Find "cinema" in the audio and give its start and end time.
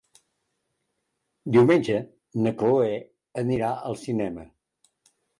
4.05-4.47